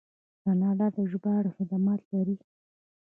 [0.43, 2.35] کاناډا د ژباړې خدمات لري.